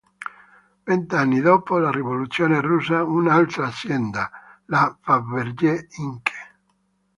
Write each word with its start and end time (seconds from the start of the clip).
Vent'anni 0.87 1.41
dopo 1.41 1.77
la 1.77 1.91
rivoluzione 1.91 2.59
russa, 2.59 3.03
un'altra 3.03 3.67
azienda, 3.67 4.31
la 4.65 4.97
"Fabergé 4.99 5.89
Inc. 5.97 6.31